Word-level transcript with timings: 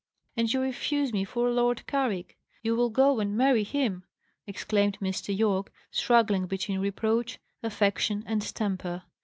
"And 0.35 0.51
you 0.51 0.61
refuse 0.61 1.13
me 1.13 1.23
for 1.23 1.51
Lord 1.51 1.85
Carrick! 1.85 2.35
You 2.63 2.75
will 2.75 2.89
go 2.89 3.19
and 3.19 3.37
marry 3.37 3.63
him!" 3.63 4.03
exclaimed 4.47 4.97
Mr. 4.99 5.37
Yorke, 5.37 5.71
struggling 5.91 6.47
between 6.47 6.79
reproach, 6.79 7.37
affection, 7.63 8.23
and 8.25 8.41
temper. 8.55 9.03